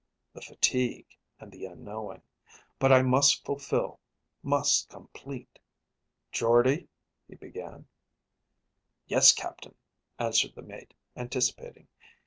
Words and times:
The 0.33 0.41
fatigue 0.41 1.05
and 1.39 1.51
the 1.51 1.65
unknowing. 1.67 2.23
But 2.79 2.91
I 2.91 3.03
must 3.03 3.45
fulfill, 3.45 3.99
must 4.41 4.89
complete. 4.89 5.59
"Jordde," 6.31 6.87
he 7.27 7.35
began._ 7.35 7.81
_"Yes, 7.81 9.31
captain," 9.31 9.75
answered 10.17 10.55
the 10.55 10.63
mate, 10.63 10.95
anticipating. 11.15 11.87